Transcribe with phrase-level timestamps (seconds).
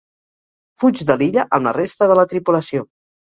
[0.83, 2.85] Fuig de l'illa amb la resta de la tripulació.